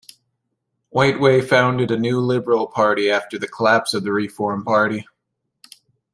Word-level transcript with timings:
Whiteway 0.91 1.47
founded 1.47 1.91
a 1.91 1.95
new 1.95 2.19
Liberal 2.19 2.65
Party 2.65 3.11
after 3.11 3.37
the 3.37 3.47
collapse 3.47 3.93
of 3.93 4.03
the 4.03 4.11
Reform 4.11 4.63
Party. 4.65 5.05